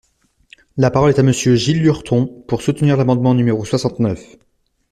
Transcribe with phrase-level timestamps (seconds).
[0.77, 4.35] La parole est à Monsieur Gilles Lurton, pour soutenir l’amendement numéro soixante-neuf.